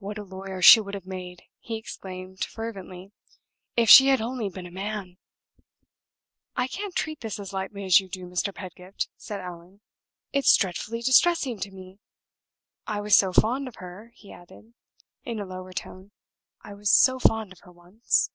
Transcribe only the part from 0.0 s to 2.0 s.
"What a lawyer she would have made," he